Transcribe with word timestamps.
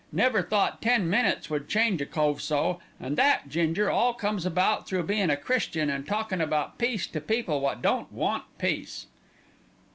Never 0.11 0.41
thought 0.41 0.81
ten 0.81 1.07
minutes 1.11 1.45
could 1.45 1.69
change 1.69 2.01
a 2.01 2.07
cove 2.07 2.41
so, 2.41 2.79
and 2.99 3.15
that, 3.17 3.47
Ginger, 3.49 3.91
all 3.91 4.15
comes 4.15 4.47
about 4.47 4.87
through 4.87 5.03
being 5.03 5.29
a 5.29 5.37
Christian 5.37 5.91
and 5.91 6.07
talkin' 6.07 6.41
about 6.41 6.79
peace 6.79 7.05
to 7.05 7.21
people 7.21 7.61
wot 7.61 7.83
don't 7.83 8.11
want 8.11 8.45
peace." 8.57 9.05